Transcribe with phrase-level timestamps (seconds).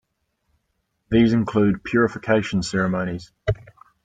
[1.11, 3.31] These include purification ceremonies.